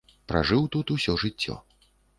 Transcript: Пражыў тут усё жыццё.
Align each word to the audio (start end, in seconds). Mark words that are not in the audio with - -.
Пражыў 0.31 0.63
тут 0.77 0.95
усё 0.97 1.19
жыццё. 1.27 1.63